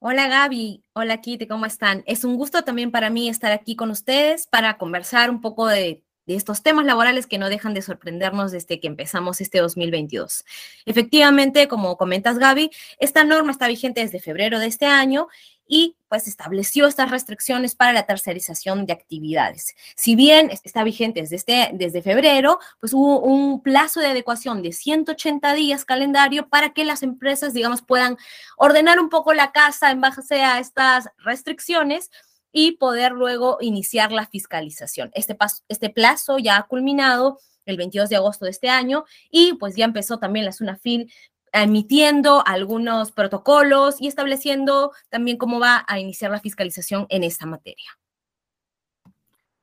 [0.00, 2.04] Hola Gaby, hola Kitty, ¿cómo están?
[2.06, 6.04] Es un gusto también para mí estar aquí con ustedes para conversar un poco de,
[6.26, 10.44] de, estos temas laborales que no dejan de sorprendernos desde que empezamos este 2022.
[10.84, 15.28] Efectivamente, como comentas Gaby, esta norma está vigente desde febrero de este año
[15.74, 19.74] y pues estableció estas restricciones para la tercerización de actividades.
[19.96, 24.72] Si bien está vigente desde, este, desde febrero, pues hubo un plazo de adecuación de
[24.72, 28.18] 180 días calendario para que las empresas, digamos, puedan
[28.58, 32.10] ordenar un poco la casa en base a estas restricciones
[32.52, 35.10] y poder luego iniciar la fiscalización.
[35.14, 39.54] Este, paso, este plazo ya ha culminado el 22 de agosto de este año y
[39.54, 41.10] pues ya empezó también la SUNAFIL
[41.52, 47.98] emitiendo algunos protocolos y estableciendo también cómo va a iniciar la fiscalización en esta materia.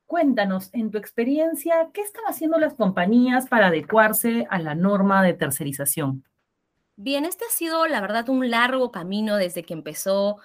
[0.06, 5.34] Cuéntanos, en tu experiencia, ¿qué están haciendo las compañías para adecuarse a la norma de
[5.34, 6.24] tercerización?
[6.96, 10.38] Bien, este ha sido, la verdad, un largo camino desde que empezó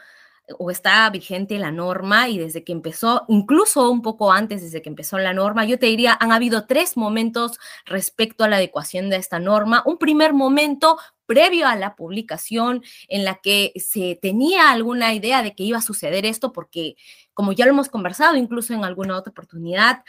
[0.60, 4.90] o está vigente la norma y desde que empezó, incluso un poco antes, desde que
[4.90, 9.18] empezó la norma, yo te diría, han habido tres momentos respecto a la adecuación de
[9.18, 9.84] esta norma.
[9.86, 15.56] Un primer momento previo a la publicación en la que se tenía alguna idea de
[15.56, 16.96] que iba a suceder esto, porque
[17.34, 20.04] como ya lo hemos conversado incluso en alguna otra oportunidad,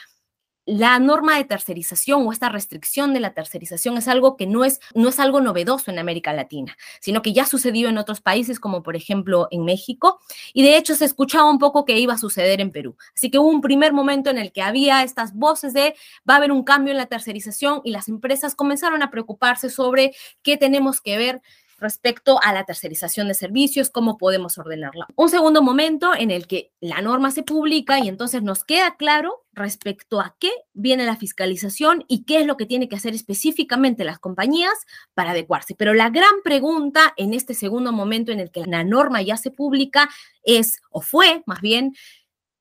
[0.66, 4.80] la norma de tercerización o esta restricción de la tercerización es algo que no es,
[4.94, 8.82] no es algo novedoso en América Latina, sino que ya sucedió en otros países, como
[8.82, 10.20] por ejemplo en México,
[10.52, 12.96] y de hecho se escuchaba un poco que iba a suceder en Perú.
[13.14, 15.94] Así que hubo un primer momento en el que había estas voces de
[16.28, 20.14] va a haber un cambio en la tercerización y las empresas comenzaron a preocuparse sobre
[20.42, 21.42] qué tenemos que ver
[21.78, 25.06] respecto a la tercerización de servicios, cómo podemos ordenarla.
[25.16, 29.44] Un segundo momento en el que la norma se publica y entonces nos queda claro
[29.52, 34.04] respecto a qué viene la fiscalización y qué es lo que tiene que hacer específicamente
[34.04, 34.74] las compañías
[35.14, 35.74] para adecuarse.
[35.74, 39.50] Pero la gran pregunta en este segundo momento en el que la norma ya se
[39.50, 40.08] publica
[40.42, 41.94] es, o fue más bien,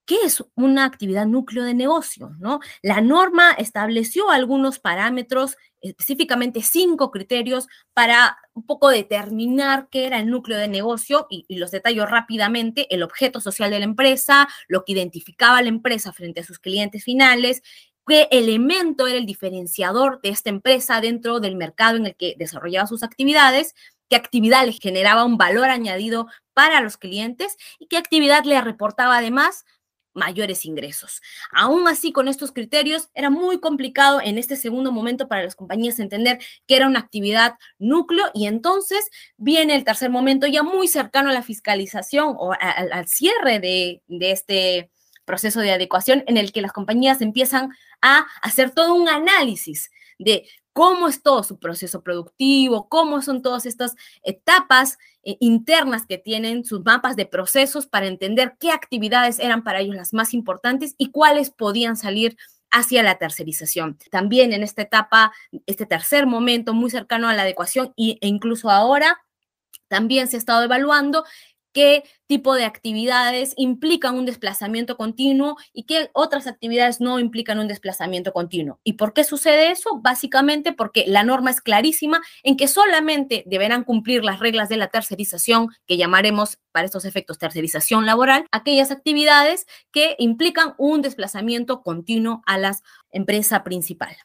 [0.06, 2.36] ¿Qué es una actividad núcleo de negocio?
[2.38, 2.60] ¿no?
[2.84, 10.30] La norma estableció algunos parámetros, específicamente cinco criterios, para un poco determinar qué era el
[10.30, 14.94] núcleo de negocio y, los detallo rápidamente, el objeto social de la empresa, lo que
[14.94, 17.64] identificaba la empresa frente a sus clientes finales,
[18.06, 22.86] qué elemento era el diferenciador de esta empresa dentro del mercado en el que desarrollaba
[22.86, 23.74] sus actividades,
[24.08, 29.18] qué actividad le generaba un valor añadido para los clientes y qué actividad le reportaba
[29.18, 29.66] además
[30.16, 31.22] mayores ingresos.
[31.52, 36.00] Aún así, con estos criterios, era muy complicado en este segundo momento para las compañías
[36.00, 41.30] entender que era una actividad núcleo y entonces viene el tercer momento ya muy cercano
[41.30, 44.90] a la fiscalización o al cierre de, este
[45.25, 47.72] proceso de adecuación en el que las compañías empiezan
[48.02, 53.66] a hacer todo un análisis de cómo es todo su proceso productivo, cómo son todas
[53.66, 59.63] estas etapas eh, internas que tienen sus mapas de procesos para entender qué actividades eran
[59.63, 62.36] para ellos las más importantes y cuáles podían salir
[62.72, 63.98] hacia la tercerización.
[64.12, 65.31] También en esta etapa,
[65.66, 69.18] este tercer momento muy cercano a la adecuación e incluso ahora,
[69.88, 71.24] también se ha estado evaluando
[71.75, 77.68] qué tipo de actividades implican un desplazamiento continuo y qué otras actividades no implican un
[77.68, 78.80] desplazamiento continuo.
[78.83, 80.00] ¿Y por qué sucede eso?
[80.01, 84.88] Básicamente porque la norma es clarísima en que solamente deberán cumplir las reglas de la
[84.88, 92.42] tercerización, que llamaremos para estos efectos tercerización laboral, aquellas actividades que implican un desplazamiento continuo
[92.45, 92.77] a la
[93.12, 94.16] empresa principal.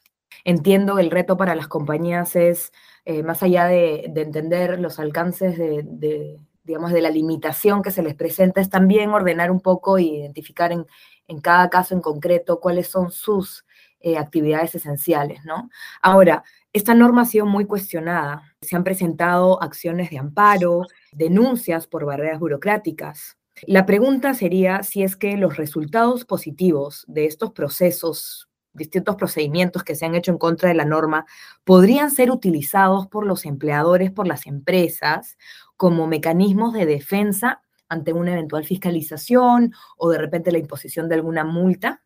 [0.45, 2.71] Entiendo el reto para las compañías es,
[3.03, 8.15] eh, más allá de, entender los alcances de digamos, de la limitación que se les
[8.15, 10.85] presenta, es también ordenar un poco e identificar en,
[11.27, 13.65] en cada caso en concreto cuáles son sus
[14.03, 15.69] eh, actividades esenciales, ¿no?
[16.01, 16.43] Ahora,
[16.73, 18.41] esta norma ha sido muy cuestionada.
[18.61, 23.37] Se han presentado acciones de amparo, denuncias por barreras burocráticas.
[23.67, 29.95] La pregunta sería si es que los resultados positivos de estos procesos, distintos procedimientos que
[29.95, 31.25] se han hecho en contra de la norma,
[31.63, 35.37] podrían ser utilizados por los empleadores, por las empresas,
[35.81, 41.43] como mecanismos de defensa ante una eventual fiscalización o de repente la imposición de alguna
[41.43, 42.03] multa?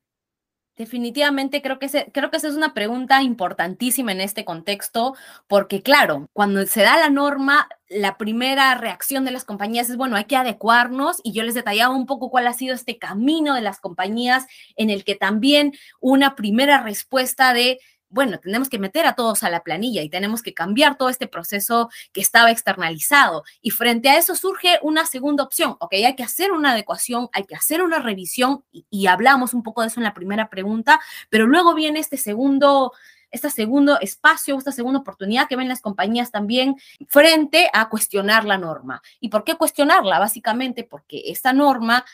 [0.78, 5.16] Definitivamente creo que, creo que esa es una pregunta importantísima en este contexto,
[5.48, 10.16] porque claro, cuando se da la norma, la primera reacción de las compañías es, bueno,
[10.16, 13.62] hay que adecuarnos y yo les detallaba un poco cuál ha sido este camino de
[13.62, 14.46] las compañías
[14.78, 17.80] en el que también una primera respuesta de
[18.16, 21.28] bueno, tenemos que meter a todos a la planilla y tenemos que cambiar todo este
[21.28, 23.44] proceso que estaba externalizado.
[23.62, 27.44] Y frente a eso surge una segunda opción, ok, hay que hacer una adecuación, hay
[27.44, 31.46] que hacer una revisión y, hablamos un poco de eso en la primera pregunta, pero
[31.46, 32.94] luego viene este segundo
[33.32, 36.78] este segundo espacio, esta segunda oportunidad que ven las compañías también
[37.10, 39.02] frente a cuestionar la norma.
[39.20, 40.20] ¿Y por qué cuestionarla?
[40.20, 42.06] Básicamente porque esta norma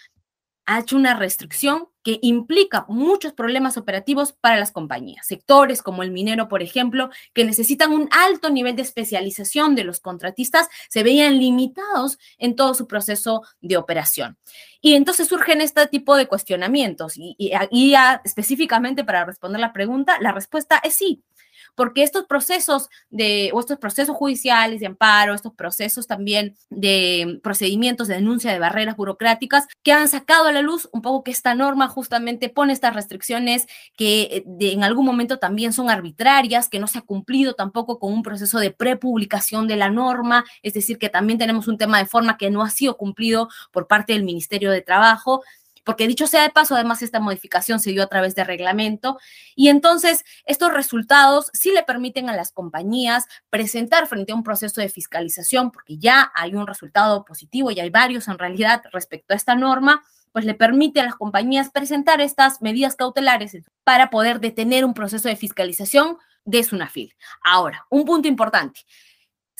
[0.66, 5.28] ha hecho una restricción que implica muchos problemas operativos para las compañías.
[5.28, 10.00] Sectores como el minero, por ejemplo, que necesitan un alto nivel de especialización de los
[10.00, 14.38] contratistas, se veían limitados en todo su proceso de operación.
[14.82, 17.14] Y entonces surgen este tipo de cuestionamientos.
[17.18, 17.94] Y, y,
[18.24, 21.24] específicamente para responder la pregunta, la respuesta es sí
[21.76, 28.08] porque estos procesos de, o estos procesos judiciales de amparo, estos procesos también de procedimientos
[28.08, 31.56] de denuncia de barreras burocráticas que han sacado a la luz un poco que esta
[31.56, 36.88] norma justamente pone estas restricciones que eh, en algún momento también son arbitrarias, que no
[36.88, 41.10] se ha cumplido tampoco con un proceso de prepublicación de la norma, es decir, que
[41.10, 44.72] también tenemos un tema de forma que no ha sido cumplido por parte del Ministerio
[44.72, 45.44] de Trabajo
[45.84, 49.18] porque dicho sea de paso, además esta modificación se dio a través de reglamento
[49.56, 54.82] y entonces estos resultados sí le permiten a las compañías presentar frente a un proceso
[54.82, 59.38] de fiscalización, porque ya hay un resultado positivo y hay varios en realidad respecto a
[59.38, 64.86] esta norma, pues le permite a las compañías presentar estas medidas cautelares para poder detener
[64.86, 67.16] un proceso de fiscalización de SUNAFIL.
[67.44, 68.82] Ahora, un punto importante.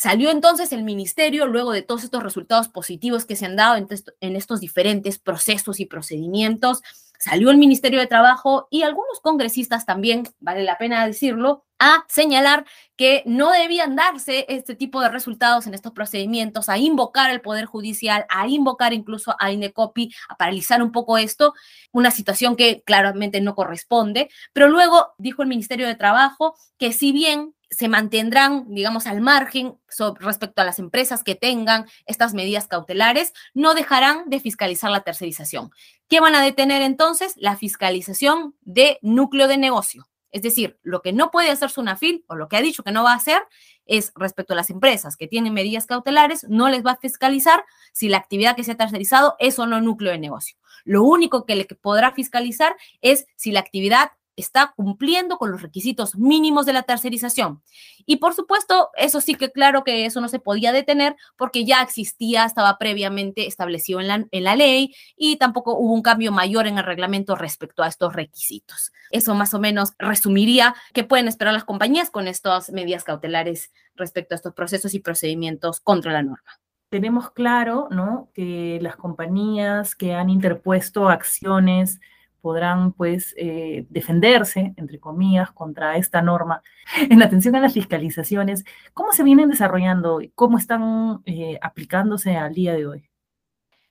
[0.02, 4.36] Salió entonces el ministerio, luego de todos estos resultados positivos que se han dado en,
[4.36, 6.82] estos diferentes procesos y procedimientos,
[7.20, 12.66] salió el Ministerio de Trabajo y algunos congresistas también, vale la pena decirlo, a señalar
[12.96, 17.66] que no debían darse este tipo de resultados en estos procedimientos, a invocar al Poder
[17.66, 21.56] Judicial, a invocar incluso a INECOPI, a paralizar un poco esto,
[21.92, 24.30] una situación que claramente no corresponde.
[24.54, 29.80] Pero luego dijo el Ministerio de Trabajo que si bien se mantendrán, digamos, al margen
[30.20, 35.72] respecto a las empresas que tengan estas medidas cautelares, no dejarán de fiscalizar la tercerización.
[36.08, 37.34] ¿Qué van a detener entonces?
[37.38, 40.11] La fiscalización de núcleo de negocio.
[40.32, 43.04] Es decir, lo que no puede hacer Sunafil o lo que ha dicho que no
[43.04, 43.42] va a hacer
[43.86, 48.08] es respecto a las empresas que tienen medidas cautelares, no les va a fiscalizar si
[48.08, 50.58] la actividad que se ha tercerizado es o no núcleo de negocio.
[50.86, 56.16] Lo único que le podrá fiscalizar es si la actividad está cumpliendo con los requisitos
[56.16, 57.62] mínimos de la tercerización.
[58.06, 61.82] Y por supuesto, eso sí que claro que eso no se podía detener porque ya
[61.82, 66.68] existía, estaba previamente establecido en la, en la ley y tampoco hubo un cambio mayor
[66.68, 68.92] en el reglamento respecto a estos requisitos.
[69.12, 74.34] Eso más o menos resumiría qué pueden esperar las compañías con estas medidas cautelares respecto
[74.34, 76.62] a estos procesos y procedimientos contra la norma
[76.92, 78.30] tenemos claro, ¿no?
[78.34, 82.02] Que las compañías que han interpuesto acciones
[82.42, 86.62] podrán pues eh, defenderse, entre comillas, contra esta norma.
[87.10, 92.74] En atención a las fiscalizaciones, ¿cómo se vienen desarrollando cómo están eh, aplicándose al día
[92.74, 93.12] de hoy?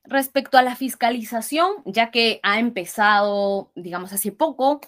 [0.05, 4.81] Respecto a la fiscalización, ya que ha empezado, digamos, hace poco,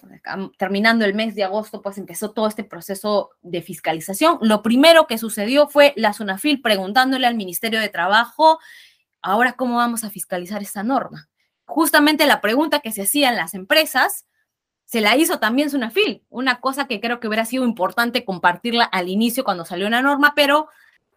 [0.57, 4.39] terminando el mes de agosto, pues empezó todo este proceso de fiscalización.
[4.41, 8.59] Lo primero que sucedió fue la SUNAFIL preguntándole al Ministerio de Trabajo,
[9.21, 11.29] ahora, ¿cómo vamos a fiscalizar esta norma?
[11.65, 14.25] Justamente la pregunta que se hacían las empresas,
[14.85, 19.09] se la hizo también Sunafil, una cosa que creo que hubiera sido importante compartirla al
[19.09, 20.67] inicio cuando salió una norma, pero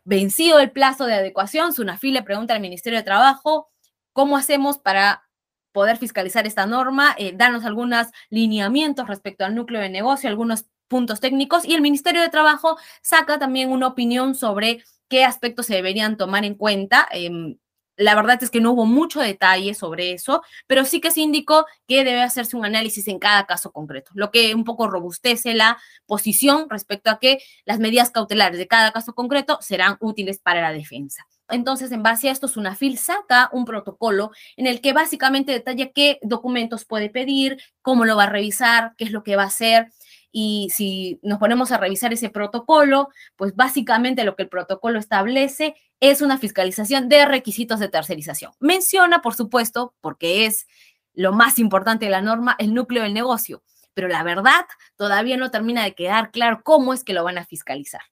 [0.04, 3.68] vencido el plazo de adecuación, Sunafil le pregunta al Ministerio de Trabajo,
[4.12, 5.26] ¿cómo hacemos para
[5.72, 11.20] poder fiscalizar esta norma, eh, darnos algunos lineamientos respecto al núcleo de negocio, algunos puntos
[11.20, 16.16] técnicos, y el Ministerio de Trabajo saca también una opinión sobre qué aspectos se deberían
[16.16, 17.06] tomar en cuenta.
[17.10, 17.58] Em,
[17.96, 21.66] la verdad es que no hubo mucho detalle sobre eso, pero sí que se indicó
[21.86, 25.78] que debe hacerse un análisis en cada caso concreto, lo que un poco robustece la
[26.06, 30.72] posición respecto a que las medidas cautelares de cada caso concreto serán útiles para la
[30.72, 31.26] defensa.
[31.48, 36.18] Entonces, en base a esto, Sunafil saca un protocolo en el que básicamente detalla qué
[36.22, 39.92] documentos puede pedir, cómo lo va a revisar, qué es lo que va a hacer
[40.32, 45.74] y si nos ponemos a revisar ese protocolo, pues básicamente lo que el protocolo establece
[46.00, 48.52] es una fiscalización de requisitos de tercerización.
[48.60, 50.66] Menciona, por supuesto, porque es
[51.14, 53.62] lo más importante de la norma, el núcleo del negocio,
[53.94, 54.66] pero la verdad
[54.96, 58.02] todavía no termina de quedar claro cómo es que lo van a fiscalizar.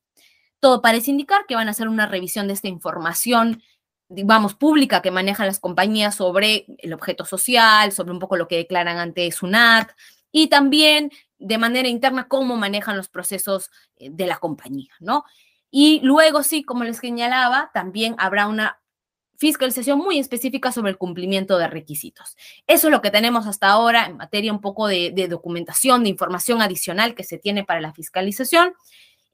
[0.61, 3.63] Todo parece indicar que van a hacer una revisión de esta información
[4.09, 8.57] digamos, pública que manejan las compañías sobre el objeto social, sobre un poco lo que
[8.57, 9.91] declaran ante SUNAT
[10.37, 15.23] y también de manera interna cómo manejan los procesos eh, de la compañía, ¿no?
[15.71, 18.81] Y luego, sí, como les señalaba, también habrá una
[19.37, 22.37] fiscalización muy específica sobre el cumplimiento de requisitos.
[22.67, 26.09] Eso es lo que tenemos hasta ahora en materia un poco de, de documentación, de
[26.09, 28.75] información adicional que se tiene para la fiscalización.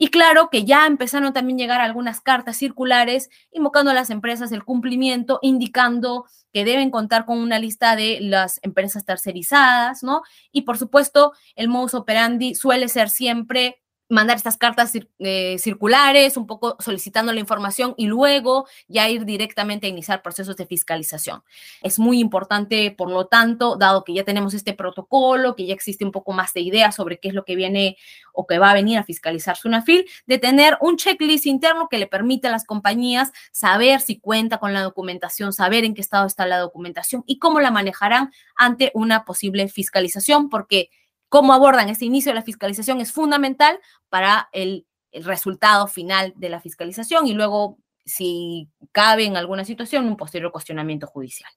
[0.02, 4.50] Y claro que ya empezaron también a llegar algunas cartas circulares invocando a las empresas
[4.50, 10.23] el cumplimiento, indicando que deben contar con una lista de las empresas tercerizadas, ¿no?
[10.52, 16.46] Y por supuesto, el modus operandi suele ser siempre mandar estas cartas eh, circulares, un
[16.46, 21.42] poco solicitando la información y luego ya ir directamente a iniciar procesos de fiscalización.
[21.80, 26.04] Es muy importante, por lo tanto, dado que ya tenemos este protocolo, que ya existe
[26.04, 27.96] un poco más de idea sobre qué es lo que viene
[28.32, 32.06] o que va a venir a fiscalizar Sunafil, de tener un checklist interno que le
[32.06, 36.46] permita a las compañías saber si cuenta con la documentación, saber en qué estado está
[36.46, 40.90] la documentación y cómo la manejarán ante una posible fiscalización, porque
[41.30, 46.60] cómo abordan este inicio de la fiscalización es fundamental para el, resultado final de la
[46.60, 51.50] fiscalización y luego, si cabe en alguna situación, un posterior cuestionamiento judicial.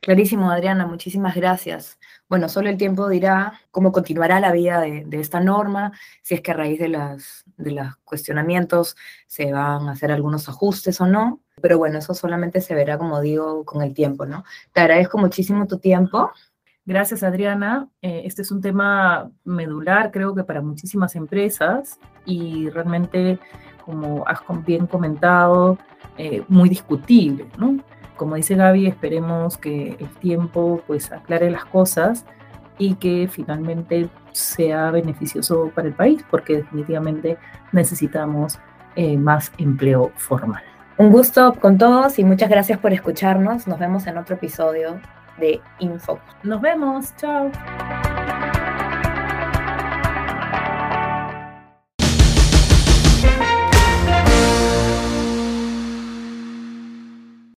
[0.00, 1.98] Clarísimo, Adriana, muchísimas gracias.
[2.28, 5.90] Bueno, solo el tiempo dirá cómo continuará la vida de, esta norma,
[6.22, 8.96] si es que a raíz de, las, de los cuestionamientos
[9.26, 13.20] se van a hacer algunos ajustes o no, pero bueno, eso solamente se verá, como
[13.20, 14.44] digo, con el tiempo, ¿no?
[14.72, 16.30] Te agradezco muchísimo tu tiempo.
[16.88, 17.86] Gracias, Adriana.
[18.00, 23.38] Eh, este es un tema medular, creo que para muchísimas empresas y realmente,
[23.84, 25.76] como has bien comentado,
[26.16, 27.76] eh, muy discutible, ¿no?
[28.16, 32.24] Como dice Gaby, esperemos que el tiempo pues aclare las cosas
[32.78, 37.36] y que finalmente sea beneficioso para el país, porque definitivamente
[37.70, 38.58] necesitamos
[38.96, 40.62] eh, más empleo formal.
[40.96, 43.66] Un gusto con todos y muchas gracias por escucharnos.
[43.66, 44.98] Nos vemos en otro episodio
[45.38, 46.18] de Info.
[46.42, 47.50] Nos vemos, chao.